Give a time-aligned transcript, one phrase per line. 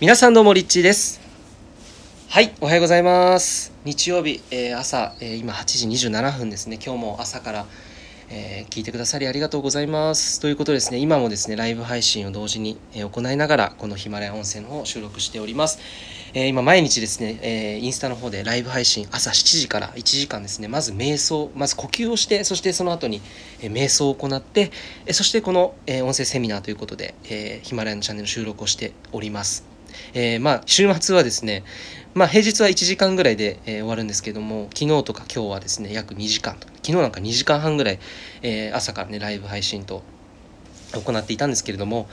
[0.00, 1.20] 皆さんどうもリッチーです。
[2.30, 3.70] はいおはようございます。
[3.84, 6.78] 日曜日、えー、朝、えー、今8時27分ですね。
[6.82, 7.66] 今日も朝から、
[8.30, 10.40] えー、聞いてくださりありがとうございます。
[10.40, 15.78] ということですね今もですねライブ配信を同時に、え行いながらこのヒマラヤ音声の方を収録しております。
[16.32, 20.68] えー、今毎日ですね、えー、インスタの方でライブ配信朝7時から1時間ですね。
[20.68, 23.20] まず瞑想まず呼吸をしてそしてその後に、
[23.60, 24.70] えー、瞑想を行って、
[25.04, 29.69] えそしてこの、え音声セミナーということで、えヒマラヤのチャンネル収録をしております、
[30.14, 31.64] えまあ週末はですね
[32.14, 37.98] まあ平日は1時間ぐらいで、え終わるんですけども昨日とか今日はですね約2時間と昨日なんか2時間半ぐらい、
[38.42, 40.02] え朝からねライブ配信と
[40.92, 42.08] 行っていたんですけれども、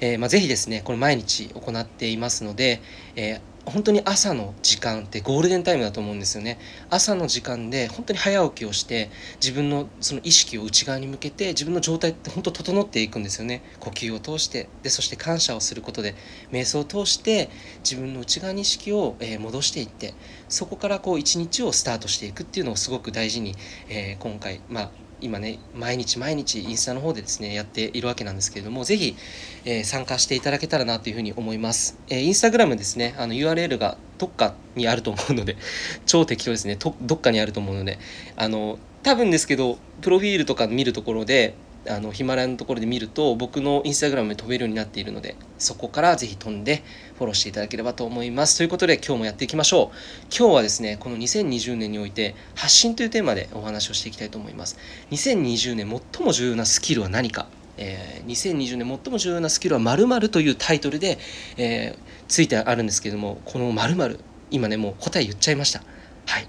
[0.00, 2.80] えーまあ、ぜひですねこれ毎日行っていますので、
[3.14, 6.58] えー、本当に朝の時間ってゴールデンタイムだと思うんですよね。
[6.90, 13.62] 朝の時間で本当に早起きをして自分のその意識を内側に向けて自分の状態って本当整っていくんですよね。
[13.78, 14.68] 呼吸を通して。
[14.82, 16.14] でそして感謝をすることで
[16.50, 17.50] 瞑想を通して
[17.84, 20.14] 自分の内側に意識を、え戻していって
[20.48, 23.54] そこからこう一日をスタートしていくっていうのをすごく大事に、
[23.88, 24.90] えー、今回まあ
[25.22, 29.16] 今ね毎日毎日インスタの方でですねやっているわけなんですけれども是非、
[29.64, 35.56] えー、参加していただけたらなというふうに思います、えー、インスタグラムですねあの URL がどっかにあると思うので
[36.06, 36.76] 超適当ですね。
[36.76, 37.98] どっかにあると思うので
[38.36, 41.54] あの多分ですけどプロフィールとか見るところで
[41.88, 46.84] あのヒマラヤのところで見ると僕のインスタグラムに飛べるようになっているのでそこからぜひ飛んで
[47.16, 48.56] フォローしていただければと思います。
[48.56, 49.96] ということで今日もやっていきましょう。
[50.36, 54.78] 今日はですねこの2020年において発信というテーマでお話をしていきたいと思います。
[55.10, 57.46] 2020年最も重要なスキルは何か。
[57.78, 61.18] えー、2020年最も重要なスキルは〇〇というタイトルで、
[61.56, 64.20] えー、ついてあるんですけれどもこの〇〇
[64.50, 65.82] 今ねもう答え言っちゃいました。
[66.26, 66.46] はい。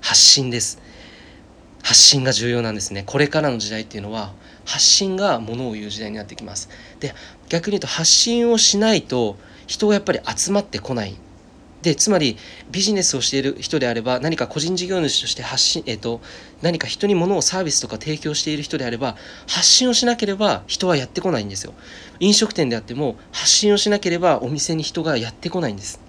[0.00, 0.82] 発信です。
[1.84, 3.04] 発信が重要なんですね。
[3.06, 4.32] これからの時代っていうのは
[4.64, 6.70] 発信がものを言う時代になってきます。
[6.98, 7.14] で
[7.48, 11.14] 逆に言うと発信をしないと人がやっぱり集まってこない。
[11.82, 12.38] でつまり
[12.70, 16.22] ビジネスをしている人であれば何か個人事業主として発信、えーと、
[16.62, 21.74] 何か人に物をサービスとか提供している人であれば発信をしなければ人はやってこないんですよ。
[22.20, 26.00] 飲食店であっても発信をしなければお店に人がやってこないんです、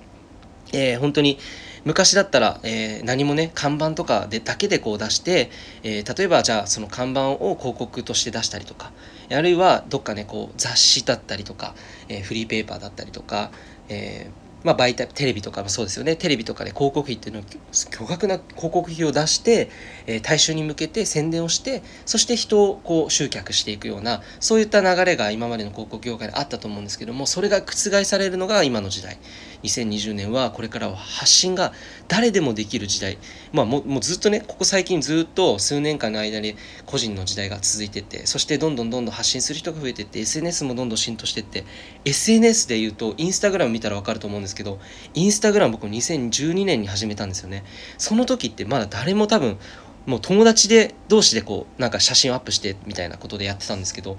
[0.72, 1.40] えー、本当に
[1.86, 5.52] 昔だったら、えー、何もね看板とかでだけでこう出して、
[5.84, 8.92] えー、例えばじゃあその看板を広告として出したりとか
[9.32, 11.76] あるいはどっかねこう雑誌だったりとか、
[12.10, 13.52] えー、フリーペーパーだったりとか、
[13.88, 14.30] え
[14.66, 16.16] まあ、媒体テレビとかもそうですよね。
[16.16, 17.44] テレビとかで広告費っていうのを
[17.92, 19.70] 巨額な広告費を出して、
[20.08, 29.20] え、大衆に向けて宣伝をしてそして人をこう集客していくようなそういった流れが今までの広告業界であったと思うんですけどもそれが覆されるのが今の時代。
[29.66, 31.74] 2020年はこれからは発信が
[32.08, 33.18] 誰でもできる時代、
[33.54, 36.56] まあ、もうずっとねここ最近ずっと数年間の間に
[36.86, 41.64] 個人の時代が続いててそしてどんどんどんどん発信する人が増えてって SNS もどんどん浸透してって。
[42.06, 44.80] SNS で言うとインスタグラム見たら分かると思うんですけど
[45.14, 47.64] インスタグラム僕2012年に始めたんですよね。
[47.98, 49.58] その時ってまだ誰も多分
[50.06, 54.18] もう友達で同士でこうなんか写真をアップしてみたいなことでやってたんですけど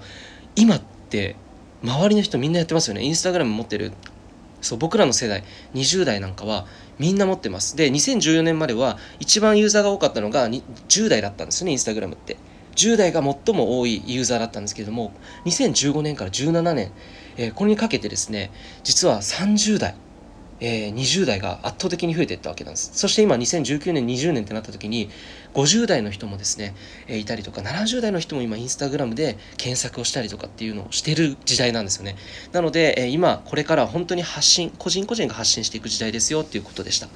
[0.55, 1.35] 今って
[1.83, 3.03] 周りの人みんなやってますよね。
[3.03, 3.91] インスタグラム持ってる
[4.61, 6.65] そう僕らの世代20代なんかは
[6.99, 7.75] みんな持ってます。
[7.75, 12.37] で2014年までは一番ユーザーが多かったのが10代だったんですよねインスタグラムって。
[12.75, 15.11] 10代が最も多いユーザーだったんですけれども
[15.45, 16.91] 2015年から17年、
[17.35, 18.51] えー、これにかけてですね
[18.83, 19.95] 実は30代
[20.59, 22.91] えー、20代が圧倒的に増えていったわけなんです。
[22.93, 25.09] そして今2019年20年ってなった時に
[25.53, 26.75] 50代の人もですね、
[27.07, 32.15] えー、いたりとか70代の人も今インスタグラムで検索をしたりとかっていうのをしてる時代なんですよね。
[32.51, 37.07] なので、えー、今これから本当に発信個人個人が発信していく時代ですよっていうことでした。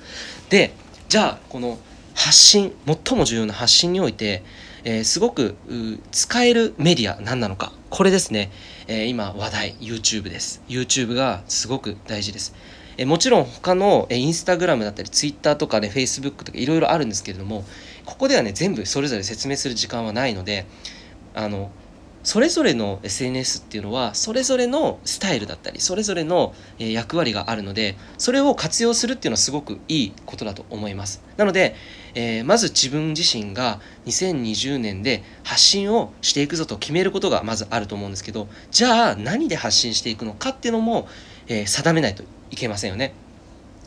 [0.49, 0.73] で
[1.09, 1.77] じゃあこの
[2.13, 4.43] 発信最も重要な発信において、
[4.83, 5.55] えー、すごく
[6.11, 7.73] 使えるメディア何なのか。
[7.89, 8.51] これですね、
[8.87, 10.61] えー、今話題 YouTube です。
[10.69, 12.53] YouTube がすごく大事です。
[12.97, 17.63] えもちろん他のインスタグラムだったりツイッターとかねフェイスブックとかいろいろあるんですけれども
[18.05, 20.65] ここではね全部それぞれ説明する時間はないので
[21.33, 21.71] あの
[22.23, 31.23] それぞれの SNS っていうのはそれぞれのスタイルだったりそれぞれの役割があるのでそれを活用するっていうのはすごくいいことだと思います。
[31.37, 31.75] なので、
[32.13, 41.07] えー、まず自分自身が2020年で発信をしていくぞと決めることがまずあると思うんですけどじゃあ何で発信していくのかっていうのも、
[41.47, 43.13] えー、定めないといけませんよね。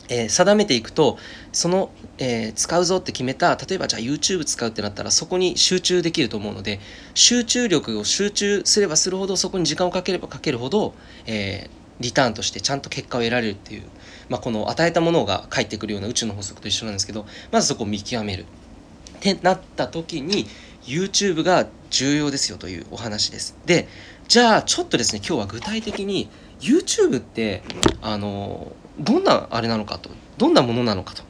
[0.08, 1.19] えー、定めていくと
[1.52, 6.81] その、えー、使うぞって決めた例えばじゃあ YouTube 使うってなったらそこに集中できると思うので
[7.14, 10.94] 集中力を集中すればするほどそこに時間をかければかけるほど、
[11.26, 11.70] えー、
[12.00, 13.84] リターンとしてちゃんと結果を得られるっていう、
[14.28, 18.46] まあ、この与えたものが返ってくるような宇宙の法則と一緒なんですけどまずそこを見極めるっ
[19.20, 20.46] てなった時に
[20.82, 23.88] YouTube が重要ですよというお話ですで
[24.28, 26.28] じゃあちょっとですね今日は具体的に
[26.61, 27.62] YouTube って
[28.03, 31.23] あのどんなあれなのかとどんなものなのかと。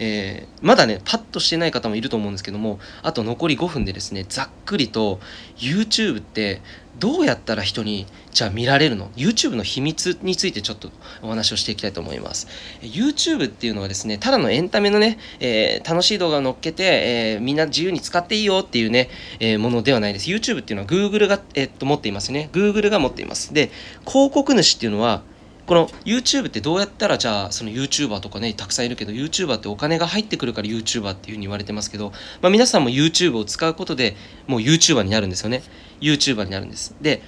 [0.00, 5.20] えー、まだねパッとしてない方もいると思うんですけどもあと残り5分でですねざっくりと
[5.58, 6.62] YouTube って
[6.98, 10.90] どうやったら人にじゃあ見られるの ?YouTube の秘密についてちょっと
[11.22, 12.46] お話をしていきたいと思います。
[12.82, 19.08] YouTube っていうのはですね、ただのエンタメのね、えー、楽しい動画を載っけて、えー、みんな自由に使っていいよっていうね、
[19.38, 20.28] えー、ものではないです。
[20.28, 22.50] YouTube っていうのは Google が、えっと持っていますね。
[22.52, 23.54] Google が持っています。
[23.54, 23.70] で、
[24.06, 25.22] 広告主っていうのは
[25.70, 32.10] この YouTube ってどうやったらじゃあその YouTuber とかねたくさんいるけど YouTuber ってお金が入ってくるから YouTuber っていうふうに言われてますけど、
[32.42, 34.16] まあ、皆さんも YouTube を使うことで
[34.48, 35.62] もう YouTuber になるんですよね
[36.00, 37.22] YouTuber になるんですで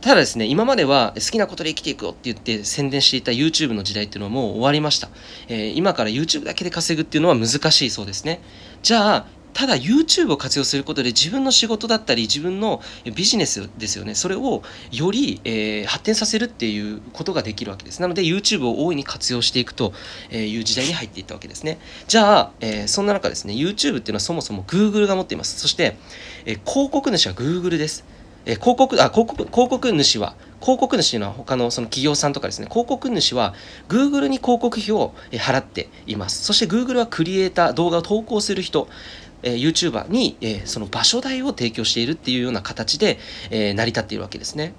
[0.00, 5.10] ただですね、今までは好きなことで生きていくよって言って宣伝していた YouTube の時代っていうのはもう終わりました。
[5.46, 8.40] えー、今から YouTube だけで稼ぐっていうのは難しいそうですね。
[8.82, 12.82] じゃあ、ただ YouTube を活用することで自分の仕事だったり自分の
[13.14, 14.14] ビジネスですよね。
[14.14, 14.62] それを
[14.92, 18.02] より、えー、発展させるっていうことができるわけです。
[18.02, 19.94] なので YouTube を大いに活用していくと
[20.30, 21.78] いう時代に入っていったわけですね。
[22.06, 25.58] じゃあ、えー、そんな中ですね YouTube っていうのはそもそも Google が持っています。
[25.58, 25.96] そして、
[26.44, 28.04] えー、広告主は Google です。
[28.46, 33.54] え広告あ広告広告主は広告主というのは他のその企業さんとかですね広告主は
[33.88, 36.44] Google に広告費を払っています。
[36.44, 38.88] そして Google はクリエイター動画を投稿する人。
[39.46, 43.18] えー、YouTuber に、えー、その場所代を提供しているっていうような形で、
[43.50, 44.74] えー、成り立っているわけですね。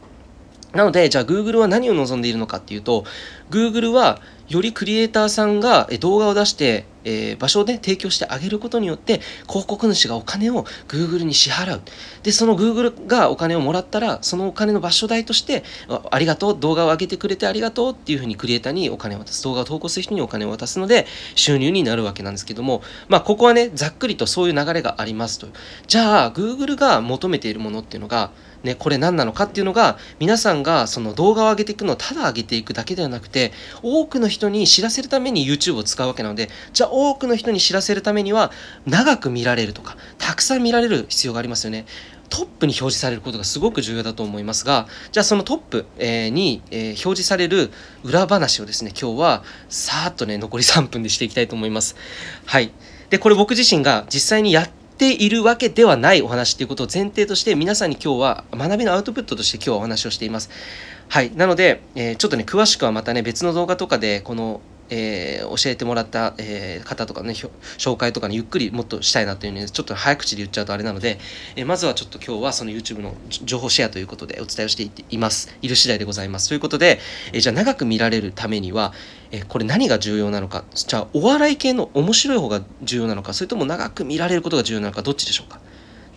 [0.73, 3.05] なので、じゃあ Google は何を望んでいるのかっていうと、
[3.49, 4.19] Google は
[4.49, 11.81] よりクリエイターさんが動画を出して、えー、場所で提供してあげることによって広告主がお金を Google に支払う。
[12.24, 15.63] でその Google がお金をもらったらそのお金の場所代として
[16.12, 19.42] ありがとう動画を上げてくれてありがとうっていうふうにクリエイターにお金を渡す。
[19.44, 25.48] 動画を投稿する人にお金を渡すので収入になるわけなんですけどもまあここはねざっくりとそういう流れがありますと。
[25.88, 28.31] じゃあ Google が求めているものっていうのが
[28.63, 33.51] ね、これ何なのかっていうのが皆さんがその動画を上げていくのをただ上げていくだけではなくて
[33.83, 38.51] 多くの人に知らせるために YouTube を使うわけなのでじゃあ多くの人に知らせるためには
[38.86, 41.86] 長く見られるとかたくさん見られる必要がありますよね。
[42.30, 47.71] トップに表示されることがすごく重要だと思いますがじゃあそのトップ、えに、え表示される
[48.04, 51.95] 裏話をですね今日はさーっとね残り3分でしていきたいと思います。
[52.45, 52.71] はい
[53.09, 60.49] でこれ僕自身が実際にやっているわけではないお話ということを前提として皆さんに今日は学びのアウトプットとして今日はお話をしています。
[61.09, 61.31] はい。
[61.35, 71.19] なので、えー、ちょっとね、詳しくはまたね、別の動画とかで、このえー、教えてもらった、えー、方とかね紹介とかにゆっくりもっとしたいなというねちょっと早口で言っちゃうとあれなので、
[71.55, 75.55] えー、まずはちょっと今日はその YouTube の情報シェアということでお伝えをしていいます。
[75.61, 76.49] いる次第でございます。
[76.49, 76.99] ということで、
[77.33, 78.93] えじゃあ長く見られるためには、
[79.31, 85.59] えこれ何が重要なのかじゃあお笑い系の面白い方が重要なのかそれとも長く見られることが重要なのかどっちでしょうか？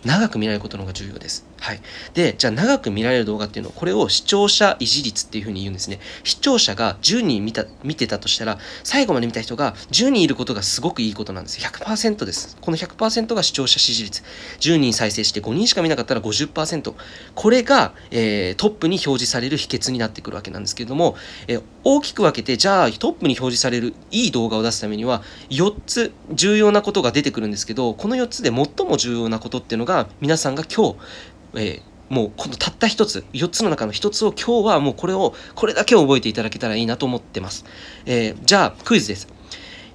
[0.03, 1.45] 長く見られることの方が重要です。
[1.59, 1.81] はい。
[2.15, 5.99] で、じゃあ長く見られる動画っていうのは、これを視聴者維持率っていうふうに言うんですね。
[6.23, 11.59] 視聴者が10人見た、見てたとしたら、最後まで見た人が10人いることがすごくいいことなんです。
[11.59, 12.57] 100%です。
[12.59, 14.23] この100%が視聴者支持率。
[14.59, 16.93] 10人再生して5人しか見なかったら50%。
[17.35, 21.15] これが、えー、トップに表示される秘訣になってくるわけなんですけれども、
[21.47, 25.21] えー、大きく分けて、じゃあトップに表示されるいい動画を出すためには、
[25.51, 30.95] 4つ重要なことが出てくるんですけど、この4つで最も重要なことっていうのが、が皆さんが今日、
[31.55, 37.65] えー、もうこのたった一つ4つの中の1つを今日はもうこれをこれだけ覚えていただけたらいいなと思ってます、
[38.05, 39.27] えー、じゃあクイズです。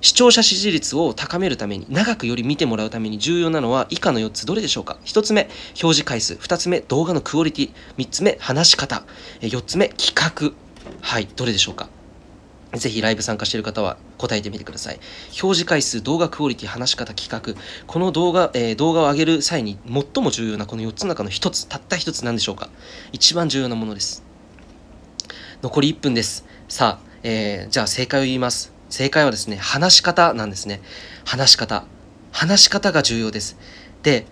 [0.03, 4.99] 視聴者支持率を高めるために長くより見てもらうために重要なのは以下の4つどれでしょうか。
[5.05, 5.49] 1つ目
[5.83, 6.35] 表示回数。
[6.35, 7.73] 2つ目動画のクオリティ。
[7.97, 9.05] 3つ目話し方。
[9.41, 10.53] 4つ目企画。
[11.01, 11.96] はいどれでしょうか。
[12.79, 15.01] ぜひライブ参加している方は答えてみてください。
[15.43, 17.61] 表示回数、動画クオリティ、話し方、企画。
[17.87, 22.69] この動画、えー、動画を上げる際に最も重要なこの4つの中の1つ、たった1つ何でしょうか
[23.13, 24.23] 一番重要なものです。
[25.63, 26.45] 残り1分です。
[26.69, 28.73] さあ、えー、じゃあ正解を言います。
[28.89, 30.81] 正解はですね、話し方なんですね。
[31.25, 31.85] 話し方。
[32.33, 33.57] 話し方が重要です。
[34.03, 34.27] で、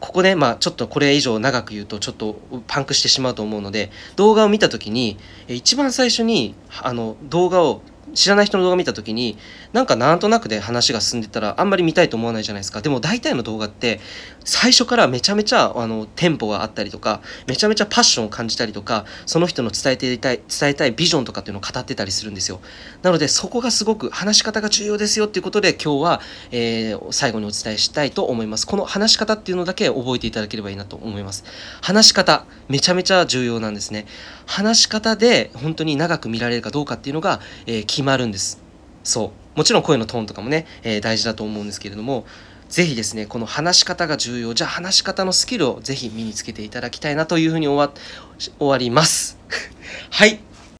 [0.00, 2.36] ここで、まあ、ちょっとこれ以上長く言うとちょっと
[2.66, 7.82] パンクしてしまうと思うので動画を見た時に一番最初にあの動画を
[8.14, 9.38] 知らない人の動画見た時に
[9.72, 12.80] なんかなんとなくで話が進んでたらあんまり見たいと思わないじゃないですか。
[12.80, 14.00] でも大体の動画って
[14.44, 22.60] 最初からめちゃめちゃあのテンポがあったりとかめちゃめちゃパッションを感じたりとかその人の伝えていたい伝えたいビジョンとかっていうのを語ってたりするんですよ。
[23.02, 28.66] なのでそこがすごく話し方が重要ですよっていうことで今日は、えー、最後にお伝えしたいと思います。
[28.66, 31.44] この話し方っていうのだけ覚えていただければいいなと思います。
[31.82, 34.06] 話し方めちゃめちゃ重要なんですね。
[34.46, 38.60] 話し方で本当に長く見られるかどうかっていうのが、えー、決まるんです。
[39.02, 39.58] そう。
[39.58, 42.26] もちろん声のトーンとかもね、えー、大事だと思うんですけれども
[42.68, 44.54] ぜひですねこの話し方が重要。
[44.54, 47.92] じゃあ話し方のスキルをぜひ身につけていただきたいなというふうに終わ
[48.60, 49.36] 終わります。
[50.10, 50.38] はい。